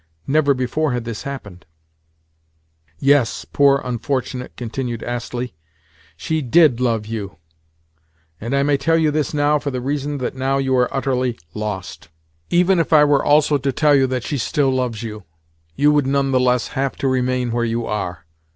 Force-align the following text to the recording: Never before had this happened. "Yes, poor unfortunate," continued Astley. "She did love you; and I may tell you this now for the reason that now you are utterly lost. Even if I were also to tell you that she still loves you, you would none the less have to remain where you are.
Never 0.25 0.55
before 0.55 0.93
had 0.93 1.05
this 1.05 1.21
happened. 1.21 1.63
"Yes, 2.97 3.45
poor 3.45 3.81
unfortunate," 3.85 4.55
continued 4.55 5.03
Astley. 5.03 5.53
"She 6.17 6.41
did 6.41 6.79
love 6.79 7.05
you; 7.05 7.35
and 8.39 8.55
I 8.55 8.63
may 8.63 8.77
tell 8.77 8.97
you 8.97 9.11
this 9.11 9.31
now 9.31 9.59
for 9.59 9.69
the 9.69 9.79
reason 9.79 10.17
that 10.17 10.33
now 10.33 10.57
you 10.57 10.75
are 10.75 10.91
utterly 10.91 11.37
lost. 11.53 12.09
Even 12.49 12.79
if 12.79 12.91
I 12.91 13.03
were 13.03 13.23
also 13.23 13.59
to 13.59 13.71
tell 13.71 13.93
you 13.93 14.07
that 14.07 14.23
she 14.23 14.39
still 14.39 14.71
loves 14.71 15.03
you, 15.03 15.23
you 15.75 15.91
would 15.91 16.07
none 16.07 16.31
the 16.31 16.39
less 16.39 16.69
have 16.69 16.95
to 16.95 17.07
remain 17.07 17.51
where 17.51 17.63
you 17.63 17.85
are. 17.85 18.25